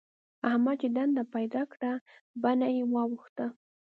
[0.49, 1.91] احمد چې دنده پيدا کړه؛
[2.41, 3.45] بڼه يې واوښته.